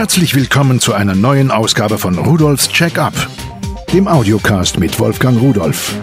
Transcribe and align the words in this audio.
Herzlich 0.00 0.34
willkommen 0.34 0.80
zu 0.80 0.94
einer 0.94 1.14
neuen 1.14 1.50
Ausgabe 1.50 1.98
von 1.98 2.16
Rudolfs 2.16 2.70
Check-up, 2.70 3.12
dem 3.92 4.08
Audiocast 4.08 4.80
mit 4.80 4.98
Wolfgang 4.98 5.38
Rudolf. 5.38 5.94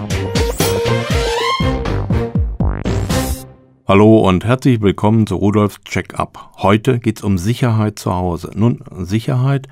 Hallo 3.88 4.20
und 4.20 4.46
herzlich 4.46 4.82
willkommen 4.82 5.26
zu 5.26 5.38
Rudolfs 5.38 5.80
Check-up. 5.84 6.52
Heute 6.58 7.00
geht's 7.00 7.24
um 7.24 7.40
Sicherheit 7.40 7.98
zu 7.98 8.14
Hause. 8.14 8.52
Nun, 8.54 8.84
Sicherheit 9.00 9.68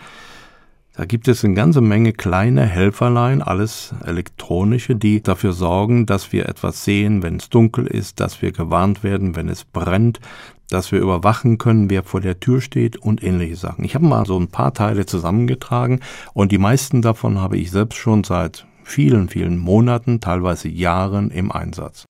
da 0.97 1.03
gibt 1.03 1.27
es 1.27 1.43
eine 1.43 1.55
ganze 1.55 1.81
Menge 1.81 2.13
kleine 2.13 2.65
Helferlein, 2.65 3.41
alles 3.41 3.93
elektronische, 4.05 4.95
die 4.95 5.21
dafür 5.21 5.51
sorgen, 5.51 6.05
dass 6.05 6.31
wir 6.31 6.47
etwas 6.47 6.85
sehen, 6.85 7.21
wenn 7.21 7.35
es 7.35 7.49
dunkel 7.49 7.85
ist, 7.85 8.21
dass 8.21 8.41
wir 8.41 8.53
gewarnt 8.53 9.03
werden, 9.03 9.35
wenn 9.35 9.49
es 9.49 9.65
brennt, 9.65 10.21
dass 10.69 10.93
wir 10.93 10.99
überwachen 10.99 11.57
können, 11.57 11.89
wer 11.89 12.03
vor 12.03 12.21
der 12.21 12.39
Tür 12.39 12.61
steht 12.61 12.95
und 12.95 13.21
ähnliche 13.21 13.57
Sachen. 13.57 13.83
Ich 13.83 13.93
habe 13.93 14.05
mal 14.05 14.25
so 14.25 14.39
ein 14.39 14.47
paar 14.47 14.73
Teile 14.73 15.05
zusammengetragen 15.05 15.99
und 16.33 16.53
die 16.53 16.57
meisten 16.57 17.01
davon 17.01 17.41
habe 17.41 17.57
ich 17.57 17.71
selbst 17.71 17.97
schon 17.97 18.23
seit 18.23 18.65
vielen, 18.83 19.27
vielen 19.27 19.57
Monaten, 19.57 20.21
teilweise 20.21 20.69
Jahren 20.69 21.29
im 21.29 21.51
Einsatz. 21.51 22.05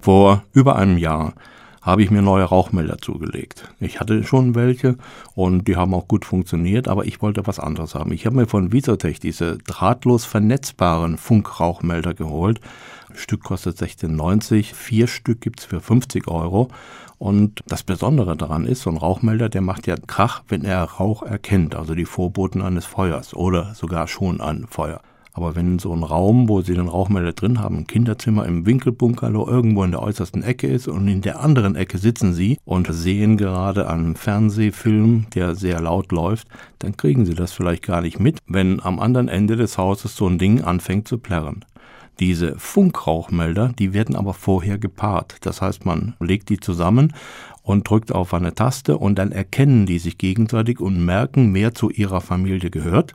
Vor 0.00 0.44
über 0.52 0.76
einem 0.76 0.96
Jahr 0.96 1.34
habe 1.82 2.02
ich 2.02 2.10
mir 2.10 2.22
neue 2.22 2.44
Rauchmelder 2.44 2.98
zugelegt. 2.98 3.72
Ich 3.80 4.00
hatte 4.00 4.24
schon 4.24 4.54
welche 4.54 4.96
und 5.34 5.68
die 5.68 5.76
haben 5.76 5.94
auch 5.94 6.08
gut 6.08 6.24
funktioniert, 6.24 6.88
aber 6.88 7.06
ich 7.06 7.22
wollte 7.22 7.46
was 7.46 7.58
anderes 7.58 7.94
haben. 7.94 8.12
Ich 8.12 8.26
habe 8.26 8.36
mir 8.36 8.46
von 8.46 8.72
Visotech 8.72 9.20
diese 9.20 9.58
drahtlos 9.58 10.24
vernetzbaren 10.24 11.16
Funkrauchmelder 11.16 12.14
geholt. 12.14 12.60
Ein 13.08 13.16
Stück 13.16 13.42
kostet 13.42 13.78
16,90, 13.78 14.74
vier 14.74 15.06
Stück 15.06 15.40
gibt's 15.40 15.64
für 15.64 15.80
50 15.80 16.28
Euro. 16.28 16.68
Und 17.18 17.64
das 17.66 17.82
Besondere 17.82 18.36
daran 18.36 18.64
ist, 18.64 18.82
so 18.82 18.90
ein 18.90 18.96
Rauchmelder, 18.96 19.48
der 19.48 19.60
macht 19.60 19.86
ja 19.88 19.96
Krach, 20.06 20.42
wenn 20.48 20.64
er 20.64 20.84
Rauch 20.84 21.22
erkennt, 21.22 21.74
also 21.74 21.96
die 21.96 22.04
Vorboten 22.04 22.62
eines 22.62 22.86
Feuers 22.86 23.34
oder 23.34 23.74
sogar 23.74 24.06
schon 24.06 24.40
ein 24.40 24.66
Feuer. 24.68 25.00
Aber 25.38 25.54
wenn 25.54 25.78
so 25.78 25.92
ein 25.92 26.02
Raum, 26.02 26.48
wo 26.48 26.62
Sie 26.62 26.74
den 26.74 26.88
Rauchmelder 26.88 27.32
drin 27.32 27.60
haben, 27.60 27.76
ein 27.76 27.86
Kinderzimmer 27.86 28.44
im 28.44 28.66
Winkelbunkerlo 28.66 29.48
irgendwo 29.48 29.84
in 29.84 29.92
der 29.92 30.02
äußersten 30.02 30.42
Ecke 30.42 30.66
ist 30.66 30.88
und 30.88 31.06
in 31.06 31.20
der 31.20 31.38
anderen 31.38 31.76
Ecke 31.76 31.98
sitzen 31.98 32.34
Sie 32.34 32.58
und 32.64 32.92
sehen 32.92 33.36
gerade 33.36 33.88
einen 33.88 34.16
Fernsehfilm, 34.16 35.26
der 35.36 35.54
sehr 35.54 35.80
laut 35.80 36.10
läuft, 36.10 36.48
dann 36.80 36.96
kriegen 36.96 37.24
Sie 37.24 37.34
das 37.34 37.52
vielleicht 37.52 37.84
gar 37.84 38.00
nicht 38.00 38.18
mit, 38.18 38.40
wenn 38.48 38.82
am 38.82 38.98
anderen 38.98 39.28
Ende 39.28 39.54
des 39.54 39.78
Hauses 39.78 40.16
so 40.16 40.26
ein 40.26 40.38
Ding 40.38 40.64
anfängt 40.64 41.06
zu 41.06 41.18
plärren. 41.18 41.64
Diese 42.18 42.58
Funkrauchmelder, 42.58 43.74
die 43.78 43.92
werden 43.94 44.16
aber 44.16 44.34
vorher 44.34 44.76
gepaart. 44.76 45.36
Das 45.42 45.62
heißt, 45.62 45.86
man 45.86 46.16
legt 46.18 46.48
die 46.48 46.58
zusammen 46.58 47.12
und 47.62 47.88
drückt 47.88 48.10
auf 48.10 48.34
eine 48.34 48.56
Taste 48.56 48.98
und 48.98 49.20
dann 49.20 49.30
erkennen 49.30 49.86
die 49.86 50.00
sich 50.00 50.18
gegenseitig 50.18 50.80
und 50.80 51.04
merken, 51.04 51.54
wer 51.54 51.74
zu 51.74 51.90
ihrer 51.90 52.20
Familie 52.20 52.70
gehört 52.70 53.14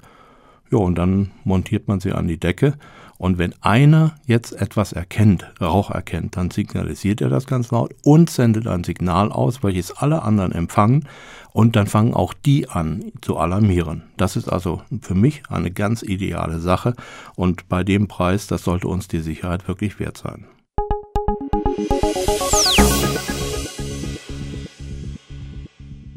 ja, 0.72 0.80
und 0.80 0.96
dann 0.96 1.32
montiert 1.44 1.88
man 1.88 2.00
sie 2.00 2.12
an 2.12 2.28
die 2.28 2.40
Decke. 2.40 2.74
Und 3.18 3.38
wenn 3.38 3.54
einer 3.62 4.16
jetzt 4.26 4.52
etwas 4.54 4.92
erkennt, 4.92 5.50
Rauch 5.62 5.92
erkennt, 5.92 6.36
dann 6.36 6.52
signalisiert 6.52 7.22
er 7.22 7.30
das 7.30 7.46
ganz 7.46 7.72
laut 7.72 7.94
und 8.04 8.30
sendet 8.30 8.68
ein 8.68 8.84
Signal 8.84 9.32
aus, 9.32 9.64
welches 9.64 9.92
alle 9.92 10.24
anderen 10.24 10.52
empfangen. 10.52 11.08
Und 11.54 11.76
dann 11.76 11.88
fangen 11.88 12.16
auch 12.16 12.34
die 12.34 12.68
an 12.70 13.12
zu 13.22 13.38
alarmieren. 13.38 14.04
Das 14.18 14.36
ist 14.36 14.50
also 14.50 14.82
für 15.02 15.16
mich 15.16 15.44
eine 15.50 15.72
ganz 15.72 16.02
ideale 16.02 16.60
Sache. 16.60 16.96
Und 17.36 17.70
bei 17.70 17.84
dem 17.84 18.08
Preis, 18.08 18.48
das 18.48 18.64
sollte 18.64 18.88
uns 18.88 19.08
die 19.08 19.22
Sicherheit 19.22 19.68
wirklich 19.68 20.00
wert 20.00 20.18
sein. 20.18 20.46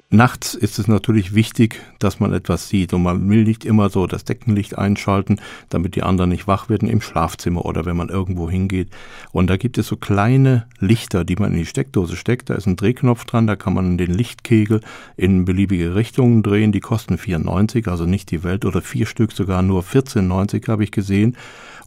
Nachts 0.09 0.55
ist 0.55 0.79
es 0.79 0.87
natürlich 0.87 1.35
wichtig, 1.35 1.81
dass 1.99 2.21
man 2.21 2.33
etwas 2.33 2.69
sieht 2.69 2.95
und 2.95 3.03
man 3.03 3.29
will 3.29 3.43
nicht 3.43 3.65
immer 3.65 3.91
so 3.91 4.07
das 4.07 4.23
Deckenlicht 4.23 4.79
einschalten, 4.79 5.41
damit 5.69 5.97
die 5.97 6.05
anderen 6.05 6.31
nicht 6.31 6.47
wach 6.47 6.69
werden 6.69 6.89
im 6.89 7.01
Schlafzimmer 7.01 7.65
oder 7.65 7.87
wenn 7.87 7.97
man 7.97 8.09
irgendwo 8.09 8.49
hingeht. 8.49 8.89
Und 9.33 9.51
da 9.51 9.57
gibt 9.57 9.79
es 9.79 9.89
so 9.89 9.97
kleine 9.97 10.69
Lichter, 10.79 11.25
die 11.25 11.35
man 11.35 11.51
in 11.51 11.59
die 11.59 11.67
Steckdose 11.67 12.15
steckt. 12.15 12.51
Da 12.51 12.55
ist 12.55 12.67
ein 12.67 12.77
Drehknopf 12.77 13.25
dran, 13.25 13.49
da 13.49 13.57
kann 13.57 13.75
man 13.75 13.99
den 13.99 14.15
Lichtkegel 14.15 14.81
in 15.17 15.45
beliebige 15.45 15.97
Richtungen 15.97 16.45
drehen. 16.45 16.71
Die 16.71 16.79
kosten 16.79 17.19
94, 17.19 17.89
also 17.89 18.07
nicht 18.07 18.31
die 18.31 18.45
Welt 18.45 18.65
oder 18.65 18.83
vier 18.83 19.07
Stück 19.07 19.33
sogar 19.33 19.63
nur 19.63 19.83
14,90 19.83 20.69
habe 20.69 20.85
ich 20.85 20.93
gesehen. 20.93 21.37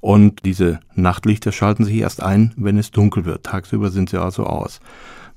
Und 0.02 0.44
diese 0.44 0.82
Nachtlichter 0.94 1.54
schalten 1.54 1.86
sich 1.86 1.96
erst 1.96 2.22
ein, 2.22 2.54
wenn 2.58 2.78
es 2.78 2.92
dunkel 2.92 3.24
wird. 3.24 3.46
Tagsüber 3.46 3.92
sind 3.92 4.10
sie 4.10 4.22
also 4.22 4.46
aus. 4.46 4.82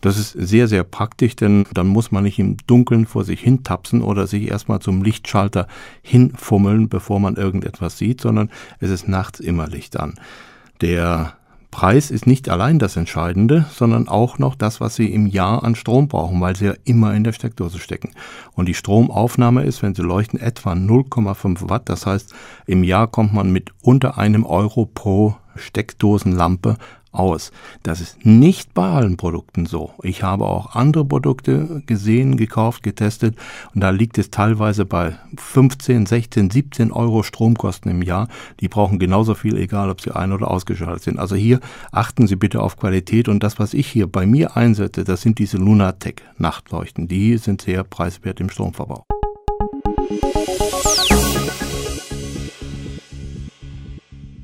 Das 0.03 0.19
ist 0.19 0.33
sehr, 0.33 0.67
sehr 0.69 0.83
praktisch, 0.83 1.37
denn 1.37 1.65
dann 1.73 1.87
muss 1.87 2.11
man 2.11 2.25
nicht 2.25 2.39
im 2.41 2.57
Dunkeln 2.67 3.07
vor 3.07 3.25
sich 3.25 3.41
hintapsen 3.41 4.03
oder 4.03 4.27
sich 4.27 4.51
erstmal 4.51 4.81
zum 4.81 5.03
Lichtschalter 5.03 5.69
hinfummeln, 6.03 6.89
bevor 6.89 7.21
man 7.21 7.37
irgendetwas 7.37 7.99
sieht, 7.99 8.21
sondern 8.21 8.51
es 8.81 8.91
ist 8.91 9.09
nachts 9.09 9.39
immer 9.39 9.69
Licht 9.69 9.99
an. 9.99 10.15
Der 10.81 11.35
Preis 11.71 12.11
ist 12.11 12.27
nicht 12.27 12.49
allein 12.49 12.81
das 12.81 12.97
Entscheidende, 12.97 13.65
sondern 13.73 14.09
auch 14.09 14.39
noch 14.39 14.57
das, 14.57 14.81
was 14.81 14.97
Sie 14.97 15.07
im 15.07 15.27
Jahr 15.27 15.63
an 15.63 15.77
Strom 15.77 16.09
brauchen, 16.09 16.41
weil 16.41 16.57
Sie 16.57 16.67
ja 16.67 16.75
immer 16.85 17.15
in 17.15 17.23
der 17.23 17.33
Steckdose 17.33 17.79
stecken. 17.79 18.11
Und 18.55 18.67
die 18.67 18.75
Stromaufnahme 18.75 19.63
ist, 19.63 19.83
wenn 19.83 19.95
Sie 19.95 20.03
leuchten, 20.03 20.39
etwa 20.39 20.73
0,5 20.73 21.71
Watt. 21.71 21.89
Das 21.89 22.07
heißt, 22.07 22.35
im 22.67 22.83
Jahr 22.83 23.07
kommt 23.07 23.33
man 23.33 23.53
mit 23.53 23.71
unter 23.81 24.19
einem 24.19 24.45
Euro 24.45 24.85
pro 24.85 25.37
Steckdosenlampe 25.57 26.77
aus. 27.13 27.53
Das 27.83 28.01
ist 28.01 28.25
nicht 28.25 28.75
bei 28.75 28.89
allen 28.89 29.17
Produkten 29.17 29.67
so. 29.67 29.93
Ich 30.03 30.23
habe 30.23 30.47
auch 30.47 30.75
andere 30.75 31.05
Produkte 31.05 31.83
gesehen, 31.87 32.37
gekauft, 32.37 32.83
getestet 32.83 33.37
und 33.75 33.83
da 33.83 33.91
liegt 33.91 34.19
es 34.19 34.31
teilweise 34.31 34.85
bei 34.85 35.17
15, 35.37 36.07
16, 36.07 36.51
17 36.51 36.93
Euro 36.93 37.23
Stromkosten 37.23 37.91
im 37.91 38.03
Jahr. 38.03 38.29
Die 38.61 38.69
brauchen 38.69 38.99
genauso 38.99 39.35
viel, 39.35 39.57
egal 39.59 39.91
ob 39.91 40.01
sie 40.01 40.15
ein- 40.15 40.33
oder 40.33 40.51
ausgeschaltet 40.51 41.03
sind. 41.03 41.19
Also 41.19 41.37
hier 41.37 41.61
achten 41.91 42.27
Sie 42.27 42.37
bitte 42.37 42.63
auf 42.63 42.77
Qualität 42.77 43.29
und 43.29 43.43
das, 43.43 43.59
was 43.59 43.75
ich 43.75 43.87
hier 43.87 44.07
bei 44.07 44.27
mir 44.27 44.57
einsetze, 44.57 45.05
das 45.05 45.21
sind 45.23 45.39
diese 45.39 45.59
Lunatec 45.59 46.23
Nachtleuchten. 46.39 47.09
Die 47.09 47.37
sind 47.37 47.63
sehr 47.63 47.85
preiswert 47.85 48.41
im 48.41 48.51
Stromverbrauch. 48.51 49.05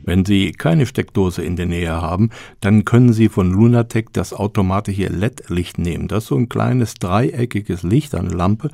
Wenn 0.09 0.25
Sie 0.25 0.53
keine 0.53 0.87
Steckdose 0.87 1.43
in 1.43 1.57
der 1.57 1.67
Nähe 1.67 1.93
haben, 1.93 2.31
dann 2.63 2.87
können 2.87 3.13
Sie 3.13 3.29
von 3.29 3.53
Lunatec 3.53 4.11
das 4.15 4.33
automatische 4.33 5.09
LED-Licht 5.09 5.77
nehmen. 5.77 6.09
Das 6.09 6.25
ist 6.25 6.29
so 6.29 6.37
ein 6.37 6.49
kleines 6.49 6.95
dreieckiges 6.95 7.83
Licht, 7.83 8.15
eine 8.15 8.31
Lampe. 8.31 8.71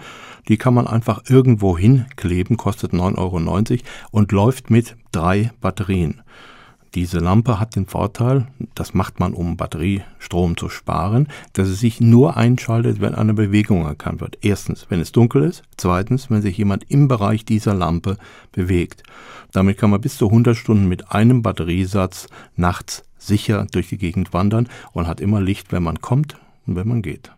Die 0.46 0.58
kann 0.58 0.74
man 0.74 0.86
einfach 0.86 1.24
irgendwo 1.28 1.76
hinkleben, 1.76 2.56
kostet 2.56 2.92
9,90 2.92 3.18
Euro 3.18 3.82
und 4.12 4.30
läuft 4.30 4.70
mit 4.70 4.94
drei 5.10 5.50
Batterien. 5.60 6.22
Diese 6.94 7.18
Lampe 7.18 7.58
hat 7.58 7.74
den 7.74 7.86
Vorteil, 7.86 8.46
das 8.76 8.94
macht 8.94 9.18
man, 9.18 9.34
um 9.34 9.56
Batteriestrom 9.56 10.56
zu 10.56 10.68
sparen, 10.68 11.26
dass 11.52 11.66
es 11.66 11.80
sich 11.80 12.00
nur 12.00 12.36
einschaltet, 12.36 13.00
wenn 13.00 13.16
eine 13.16 13.34
Bewegung 13.34 13.84
erkannt 13.84 14.20
wird. 14.20 14.38
Erstens, 14.42 14.86
wenn 14.90 15.00
es 15.00 15.10
dunkel 15.10 15.42
ist. 15.42 15.64
Zweitens, 15.76 16.30
wenn 16.30 16.40
sich 16.40 16.56
jemand 16.56 16.88
im 16.88 17.08
Bereich 17.08 17.44
dieser 17.44 17.74
Lampe 17.74 18.16
bewegt. 18.52 19.02
Damit 19.50 19.76
kann 19.76 19.90
man 19.90 20.00
bis 20.00 20.18
zu 20.18 20.26
100 20.26 20.56
Stunden 20.56 20.86
mit 20.88 21.10
einem 21.10 21.42
Batteriesatz 21.42 22.28
nachts 22.54 23.02
sicher 23.18 23.66
durch 23.72 23.88
die 23.88 23.98
Gegend 23.98 24.32
wandern 24.32 24.68
und 24.92 25.08
hat 25.08 25.20
immer 25.20 25.40
Licht, 25.40 25.72
wenn 25.72 25.82
man 25.82 26.00
kommt 26.00 26.36
und 26.66 26.76
wenn 26.76 26.86
man 26.86 27.02
geht. 27.02 27.32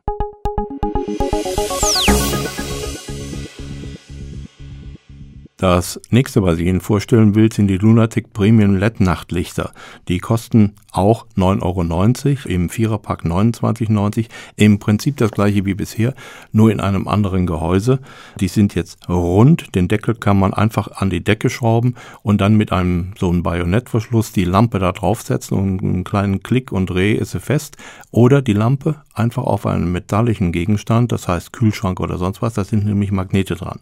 Das 5.59 5.99
nächste, 6.11 6.43
was 6.43 6.59
ich 6.59 6.67
Ihnen 6.67 6.83
vorstellen 6.83 7.35
will, 7.35 7.51
sind 7.51 7.69
die 7.69 7.79
Lunatic 7.79 8.35
Premium 8.35 8.77
LED 8.77 9.01
Nachtlichter. 9.01 9.73
Die 10.07 10.19
kosten 10.19 10.75
auch 10.93 11.25
9,90 11.35 11.63
Euro, 11.63 12.49
im 12.55 12.69
Viererpack 12.69 13.25
29,90. 13.25 14.27
Im 14.57 14.79
Prinzip 14.79 15.17
das 15.17 15.31
gleiche 15.31 15.65
wie 15.65 15.73
bisher, 15.73 16.13
nur 16.53 16.71
in 16.71 16.79
einem 16.79 17.09
anderen 17.09 17.47
Gehäuse. 17.47 18.01
Die 18.39 18.49
sind 18.49 18.75
jetzt 18.75 19.09
rund, 19.09 19.75
den 19.75 19.89
Deckel 19.89 20.17
kann 20.17 20.39
man 20.39 20.53
einfach 20.53 20.89
an 20.89 21.09
die 21.09 21.25
Decke 21.25 21.49
schrauben 21.49 21.95
und 22.23 22.43
dann 22.43 22.57
mit 22.57 22.71
einem 22.71 23.15
so 23.19 23.31
einem 23.31 23.43
Bajonettverschluss 23.43 24.33
die 24.33 24.45
Lampe 24.45 24.79
da 24.79 24.93
draufsetzen 24.93 25.57
und 25.57 25.83
einen 25.83 26.05
kleinen 26.05 26.43
Klick 26.43 26.71
und 26.71 26.91
Dreh 26.91 27.15
ist 27.15 27.31
sie 27.31 27.41
fest. 27.41 27.79
Oder 28.11 28.43
die 28.43 28.53
Lampe 28.53 28.97
einfach 29.15 29.45
auf 29.45 29.65
einen 29.65 29.91
metallischen 29.91 30.53
Gegenstand, 30.53 31.13
das 31.13 31.29
heißt 31.29 31.55
Kühlschrank 31.55 31.99
oder 31.99 32.19
sonst 32.19 32.43
was, 32.43 32.53
da 32.53 32.65
sind 32.65 32.85
nämlich 32.85 33.11
Magnete 33.11 33.55
dran. 33.55 33.81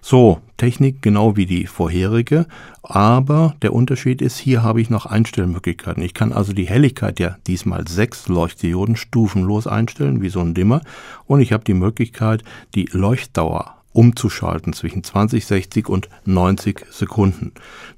So, 0.00 0.40
Technik 0.56 1.02
genau 1.02 1.36
wie 1.36 1.46
die 1.46 1.66
vorherige, 1.66 2.46
aber 2.82 3.54
der 3.62 3.72
Unterschied 3.72 4.22
ist, 4.22 4.38
hier 4.38 4.62
habe 4.62 4.80
ich 4.80 4.90
noch 4.90 5.06
Einstellmöglichkeiten. 5.06 6.02
Ich 6.02 6.14
kann 6.14 6.32
also 6.32 6.52
die 6.52 6.68
Helligkeit 6.68 7.18
der 7.18 7.38
diesmal 7.46 7.86
sechs 7.86 8.28
Leuchtdioden 8.28 8.96
stufenlos 8.96 9.66
einstellen, 9.66 10.22
wie 10.22 10.28
so 10.28 10.40
ein 10.40 10.54
Dimmer, 10.54 10.82
und 11.26 11.40
ich 11.40 11.52
habe 11.52 11.64
die 11.64 11.74
Möglichkeit, 11.74 12.42
die 12.74 12.88
Leuchtdauer 12.90 13.74
umzuschalten 13.92 14.72
zwischen 14.72 15.02
20, 15.02 15.44
60 15.44 15.88
und 15.88 16.08
90 16.24 16.86
Sekunden. 16.90 17.52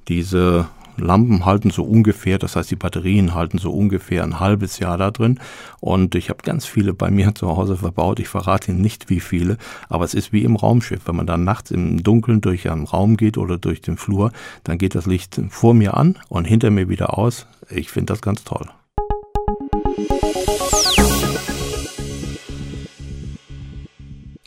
Diese 0.09 0.69
Lampen 1.01 1.45
halten 1.45 1.71
so 1.71 1.85
ungefähr, 1.85 2.39
das 2.39 2.57
heißt 2.57 2.71
die 2.71 2.77
Batterien 2.77 3.35
halten 3.35 3.59
so 3.59 3.73
ungefähr 3.73 4.23
ein 4.23 4.41
halbes 4.41 4.79
Jahr 4.79 4.99
da 4.99 5.11
drin. 5.11 5.41
Und 5.81 6.15
ich 6.15 6.31
habe 6.31 6.43
ganz 6.43 6.67
viele 6.67 6.95
bei 6.95 7.11
mir 7.11 7.35
zu 7.35 7.49
Hause 7.49 7.77
verbaut. 7.77 8.21
Ich 8.21 8.29
verrate 8.29 8.71
Ihnen 8.71 8.81
nicht, 8.81 9.11
wie 9.11 9.21
viele, 9.21 9.57
aber 9.89 10.05
es 10.05 10.15
ist 10.15 10.33
wie 10.33 10.45
im 10.45 10.57
Raumschiff. 10.57 11.03
Wenn 11.07 11.17
man 11.17 11.27
dann 11.27 11.45
nachts 11.45 11.71
im 11.71 12.03
Dunkeln 12.03 12.41
durch 12.41 12.71
einen 12.71 12.85
Raum 12.85 13.17
geht 13.17 13.39
oder 13.39 13.59
durch 13.59 13.81
den 13.81 13.97
Flur, 13.97 14.33
dann 14.65 14.79
geht 14.79 14.95
das 14.95 15.07
Licht 15.07 15.41
vor 15.49 15.75
mir 15.75 15.97
an 15.97 16.19
und 16.29 16.45
hinter 16.45 16.71
mir 16.71 16.89
wieder 16.89 17.19
aus. 17.19 17.47
Ich 17.69 17.91
finde 17.91 18.13
das 18.13 18.21
ganz 18.21 18.45
toll. 18.45 18.67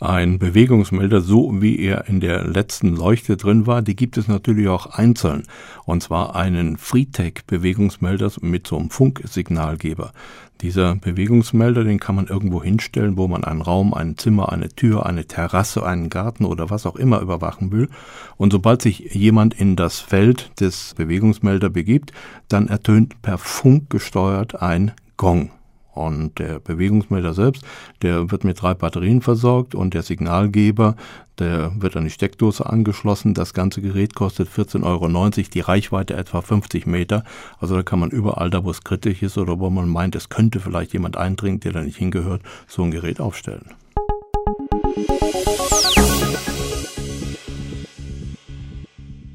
Ein 0.04 0.38
Bewegungsmelder, 0.38 1.22
so 1.22 1.62
wie 1.62 1.80
er 1.80 2.08
in 2.08 2.20
der 2.20 2.44
letzten 2.44 2.94
Leuchte 2.94 3.38
drin 3.38 3.66
war, 3.66 3.80
die 3.80 3.96
gibt 3.96 4.18
es 4.18 4.28
natürlich 4.28 4.68
auch 4.68 4.84
einzeln. 4.84 5.44
Und 5.86 6.02
zwar 6.02 6.36
einen 6.36 6.76
Freetech-Bewegungsmelder 6.76 8.30
mit 8.42 8.66
so 8.66 8.76
einem 8.76 8.90
Funksignalgeber. 8.90 10.12
Dieser 10.60 10.96
Bewegungsmelder, 10.96 11.84
den 11.84 12.00
kann 12.00 12.16
man 12.16 12.26
irgendwo 12.26 12.62
hinstellen, 12.62 13.16
wo 13.16 13.28
man 13.28 13.44
einen 13.44 13.62
Raum, 13.62 13.94
ein 13.94 14.18
Zimmer, 14.18 14.52
eine 14.52 14.68
Tür, 14.68 15.06
eine 15.06 15.24
Terrasse, 15.24 15.86
einen 15.86 16.10
Garten 16.10 16.44
oder 16.44 16.68
was 16.68 16.84
auch 16.84 16.96
immer 16.96 17.20
überwachen 17.20 17.72
will. 17.72 17.88
Und 18.36 18.52
sobald 18.52 18.82
sich 18.82 19.14
jemand 19.14 19.58
in 19.58 19.74
das 19.74 20.00
Feld 20.00 20.60
des 20.60 20.92
Bewegungsmelder 20.98 21.70
begibt, 21.70 22.12
dann 22.50 22.68
ertönt 22.68 23.22
per 23.22 23.38
Funk 23.38 23.88
gesteuert 23.88 24.60
ein 24.60 24.92
Gong. 25.16 25.50
Und 25.94 26.38
der 26.38 26.58
Bewegungsmelder 26.58 27.34
selbst, 27.34 27.64
der 28.02 28.30
wird 28.30 28.44
mit 28.44 28.60
drei 28.60 28.74
Batterien 28.74 29.22
versorgt 29.22 29.74
und 29.74 29.94
der 29.94 30.02
Signalgeber, 30.02 30.96
der 31.38 31.72
wird 31.80 31.96
an 31.96 32.04
die 32.04 32.10
Steckdose 32.10 32.66
angeschlossen. 32.66 33.34
Das 33.34 33.54
ganze 33.54 33.80
Gerät 33.80 34.14
kostet 34.14 34.48
14,90 34.48 34.84
Euro, 34.84 35.30
die 35.52 35.60
Reichweite 35.60 36.14
etwa 36.14 36.40
50 36.40 36.86
Meter. 36.86 37.24
Also 37.60 37.76
da 37.76 37.82
kann 37.82 38.00
man 38.00 38.10
überall 38.10 38.50
da, 38.50 38.64
wo 38.64 38.70
es 38.70 38.82
kritisch 38.84 39.22
ist 39.22 39.38
oder 39.38 39.58
wo 39.58 39.70
man 39.70 39.88
meint, 39.88 40.16
es 40.16 40.28
könnte 40.28 40.60
vielleicht 40.60 40.92
jemand 40.92 41.16
eindringen, 41.16 41.60
der 41.60 41.72
da 41.72 41.82
nicht 41.82 41.98
hingehört, 41.98 42.42
so 42.66 42.82
ein 42.82 42.90
Gerät 42.90 43.20
aufstellen. 43.20 43.70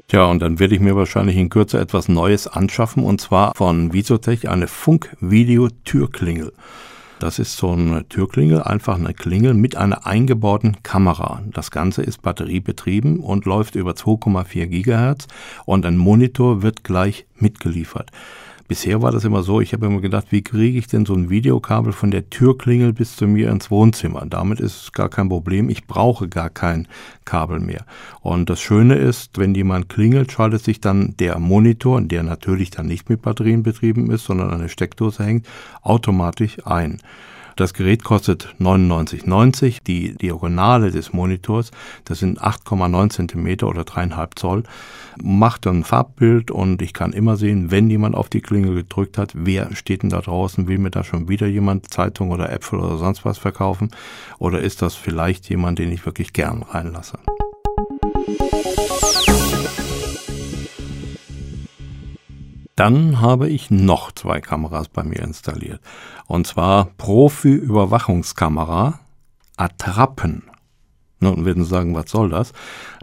Tja, 0.10 0.26
und 0.26 0.42
dann 0.42 0.58
werde 0.58 0.74
ich 0.74 0.82
mir 0.82 0.96
wahrscheinlich 0.96 1.38
in 1.38 1.50
Kürze 1.50 1.80
etwas 1.80 2.10
Neues 2.10 2.48
anschaffen 2.48 3.04
und 3.04 3.22
zwar 3.22 3.54
von 3.56 3.94
Visotech 3.94 4.50
eine 4.50 4.68
Funk-Video-Türklingel. 4.68 6.52
Das 7.20 7.38
ist 7.38 7.56
so 7.58 7.74
eine 7.74 8.10
Türklingel, 8.10 8.64
einfach 8.64 8.96
eine 8.96 9.14
Klingel 9.14 9.54
mit 9.54 9.76
einer 9.76 10.08
eingebauten 10.08 10.82
Kamera. 10.82 11.44
Das 11.54 11.70
Ganze 11.70 12.02
ist 12.02 12.24
batteriebetrieben 12.24 13.20
und 13.20 13.46
läuft 13.46 13.76
über 13.76 13.92
2,4 13.92 14.66
Gigahertz 14.66 15.28
und 15.66 15.86
ein 15.86 15.98
Monitor 15.98 16.64
wird 16.64 16.84
gleich 16.84 17.28
mitgeliefert. 17.36 18.10
Bisher 18.70 19.02
war 19.02 19.12
das 19.12 19.26
immer 19.26 19.42
so, 19.42 19.62
ich 19.62 19.74
habe 19.74 19.88
immer 19.88 20.00
gedacht, 20.00 20.28
wie 20.30 20.44
kriege 20.44 20.78
ich 20.78 20.86
denn 20.86 21.04
so 21.04 21.16
ein 21.16 21.32
Videokabel 21.32 21.92
von 21.92 22.12
der 22.12 22.30
Türklingel 22.30 22.94
bis 22.94 23.16
zu 23.16 23.26
mir 23.26 23.50
ins 23.50 23.72
Wohnzimmer? 23.72 24.28
Damit 24.28 24.60
ist 24.60 24.84
es 24.84 24.92
gar 24.92 25.10
kein 25.10 25.28
Problem, 25.28 25.70
ich 25.70 25.88
brauche 25.88 26.30
gar 26.30 26.52
kein 26.52 26.88
Kabel 27.26 27.60
mehr. 27.62 27.84
Und 28.22 28.48
das 28.48 28.62
Schöne 28.62 28.94
ist, 28.94 29.40
wenn 29.40 29.56
jemand 29.56 29.90
klingelt, 29.90 30.32
schaltet 30.32 30.64
sich 30.64 30.80
dann 30.80 31.16
der 31.18 31.40
Monitor, 31.40 32.00
der 32.00 32.22
natürlich 32.22 32.70
dann 32.70 32.86
nicht 32.86 33.10
mit 33.10 33.24
Batterien 33.24 33.64
betrieben 33.64 34.12
ist, 34.12 34.26
sondern 34.26 34.52
an 34.52 34.62
der 34.62 34.68
Steckdose 34.68 35.24
hängt, 35.24 35.48
automatisch 35.82 36.58
ein. 36.64 37.00
Das 37.60 37.74
Gerät 37.74 38.06
kostet 38.06 38.56
99,90. 38.62 39.80
Die 39.86 40.16
Diagonale 40.16 40.92
des 40.92 41.12
Monitors, 41.12 41.72
das 42.06 42.20
sind 42.20 42.42
8,9 42.42 43.10
Zentimeter 43.10 43.68
oder 43.68 43.82
3,5 43.82 44.30
Zoll, 44.38 44.64
macht 45.22 45.68
ein 45.68 45.84
Farbbild 45.84 46.52
und 46.52 46.82
ich 46.82 46.94
kann 46.94 47.12
immer 47.12 47.36
sehen, 47.36 47.70
wenn 47.70 47.90
jemand 47.90 48.16
auf 48.16 48.30
die 48.30 48.40
Klingel 48.40 48.76
gedrückt 48.76 49.18
hat, 49.18 49.32
wer 49.34 49.76
steht 49.76 50.04
denn 50.04 50.10
da 50.10 50.22
draußen, 50.22 50.70
will 50.70 50.78
mir 50.78 50.90
da 50.90 51.04
schon 51.04 51.28
wieder 51.28 51.48
jemand 51.48 51.94
Zeitung 51.94 52.32
oder 52.32 52.50
Äpfel 52.50 52.80
oder 52.80 52.98
sonst 52.98 53.26
was 53.26 53.38
verkaufen 53.38 53.92
oder 54.38 54.62
ist 54.62 54.82
das 54.82 54.96
vielleicht 54.96 55.50
jemand, 55.50 55.80
den 55.80 55.92
ich 55.92 56.06
wirklich 56.06 56.32
gern 56.32 56.64
reinlasse. 56.64 57.20
Dann 62.80 63.20
habe 63.20 63.50
ich 63.50 63.70
noch 63.70 64.14
zwei 64.14 64.40
Kameras 64.40 64.88
bei 64.88 65.04
mir 65.04 65.20
installiert. 65.20 65.82
Und 66.28 66.48
zwar 66.48 66.86
Profi-Überwachungskamera 66.98 69.02
Attrappen. 69.58 70.44
Nun 71.20 71.44
werden 71.44 71.66
Sie 71.66 71.70
sagen, 71.70 71.94
was 71.94 72.10
soll 72.10 72.30
das? 72.30 72.54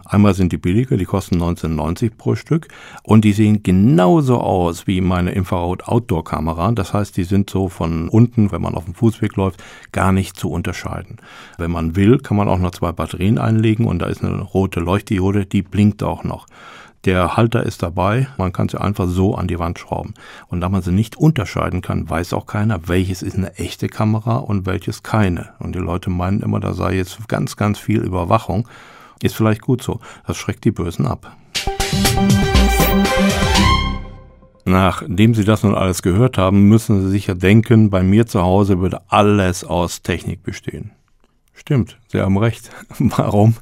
Einmal 0.03 0.33
sind 0.33 0.51
die 0.51 0.57
billiger, 0.57 0.97
die 0.97 1.05
kosten 1.05 1.39
19,90 1.39 2.13
pro 2.17 2.33
Stück 2.33 2.69
und 3.03 3.23
die 3.23 3.33
sehen 3.33 3.61
genauso 3.61 4.39
aus 4.39 4.87
wie 4.87 4.99
meine 4.99 5.33
Infrarot-Outdoor-Kamera. 5.33 6.71
Das 6.71 6.95
heißt, 6.95 7.15
die 7.15 7.25
sind 7.25 7.51
so 7.51 7.69
von 7.69 8.09
unten, 8.09 8.51
wenn 8.51 8.63
man 8.63 8.73
auf 8.73 8.85
dem 8.85 8.95
Fußweg 8.95 9.35
läuft, 9.35 9.63
gar 9.91 10.11
nicht 10.11 10.37
zu 10.37 10.49
unterscheiden. 10.49 11.17
Wenn 11.59 11.69
man 11.69 11.95
will, 11.95 12.17
kann 12.17 12.37
man 12.37 12.47
auch 12.47 12.57
noch 12.57 12.71
zwei 12.71 12.93
Batterien 12.93 13.37
einlegen 13.37 13.85
und 13.85 13.99
da 13.99 14.07
ist 14.07 14.23
eine 14.23 14.41
rote 14.41 14.79
Leuchtdiode, 14.79 15.45
die 15.45 15.61
blinkt 15.61 16.01
auch 16.01 16.23
noch. 16.23 16.47
Der 17.05 17.37
Halter 17.37 17.63
ist 17.63 17.83
dabei, 17.83 18.27
man 18.37 18.51
kann 18.51 18.69
sie 18.69 18.81
einfach 18.81 19.07
so 19.07 19.35
an 19.35 19.47
die 19.47 19.59
Wand 19.59 19.79
schrauben. 19.79 20.13
Und 20.47 20.61
da 20.61 20.69
man 20.69 20.81
sie 20.81 20.91
nicht 20.91 21.15
unterscheiden 21.15 21.81
kann, 21.81 22.09
weiß 22.09 22.33
auch 22.33 22.47
keiner, 22.47 22.87
welches 22.87 23.21
ist 23.21 23.37
eine 23.37 23.55
echte 23.55 23.87
Kamera 23.87 24.37
und 24.37 24.65
welches 24.65 25.03
keine. 25.03 25.49
Und 25.59 25.75
die 25.75 25.79
Leute 25.79 26.09
meinen 26.09 26.41
immer, 26.41 26.59
da 26.59 26.73
sei 26.73 26.95
jetzt 26.95 27.27
ganz, 27.27 27.55
ganz 27.55 27.79
viel 27.79 28.01
Überwachung. 28.01 28.67
Ist 29.21 29.35
vielleicht 29.35 29.61
gut 29.61 29.81
so. 29.81 29.99
Das 30.25 30.37
schreckt 30.37 30.65
die 30.65 30.71
Bösen 30.71 31.05
ab. 31.07 31.35
Nachdem 34.65 35.33
Sie 35.33 35.45
das 35.45 35.63
nun 35.63 35.75
alles 35.75 36.01
gehört 36.01 36.37
haben, 36.37 36.63
müssen 36.63 37.01
Sie 37.01 37.09
sicher 37.09 37.35
denken, 37.35 37.89
bei 37.89 38.03
mir 38.03 38.27
zu 38.27 38.41
Hause 38.41 38.79
würde 38.79 38.99
alles 39.07 39.63
aus 39.63 40.01
Technik 40.01 40.43
bestehen. 40.43 40.91
Stimmt, 41.53 41.97
Sie 42.09 42.19
haben 42.19 42.37
recht. 42.37 42.69
Warum? 42.99 43.55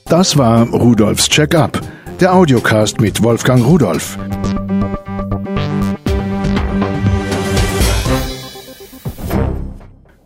Das 0.08 0.38
war 0.38 0.66
Rudolfs 0.70 1.28
Check-up, 1.28 1.82
der 2.18 2.32
Audiocast 2.32 2.98
mit 2.98 3.22
Wolfgang 3.22 3.62
Rudolf. 3.62 4.16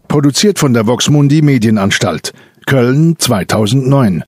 Produziert 0.06 0.60
von 0.60 0.72
der 0.72 0.86
Voxmundi 0.86 1.42
Medienanstalt, 1.42 2.32
Köln 2.64 3.16
2009. 3.18 4.20